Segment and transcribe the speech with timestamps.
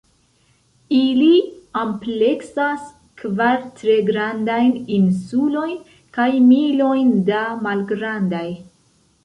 [0.99, 1.33] Ili
[1.81, 2.87] ampleksas
[3.23, 5.79] kvar tre grandajn insulojn,
[6.19, 8.47] kaj milojn da malgrandaj.